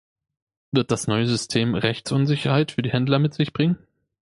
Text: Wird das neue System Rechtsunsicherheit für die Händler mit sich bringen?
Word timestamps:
Wird 0.71 0.89
das 0.89 1.05
neue 1.05 1.27
System 1.27 1.75
Rechtsunsicherheit 1.75 2.71
für 2.71 2.81
die 2.81 2.89
Händler 2.89 3.19
mit 3.19 3.35
sich 3.35 3.53
bringen? 3.53 3.77